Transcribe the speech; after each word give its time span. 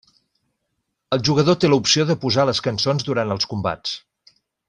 El 1.17 1.21
jugador 1.29 1.59
té 1.63 1.69
l'opció 1.71 2.07
de 2.11 2.17
posar 2.25 2.47
les 2.51 2.63
cançons 2.69 3.07
durant 3.11 3.35
els 3.37 3.49
combats. 3.53 3.95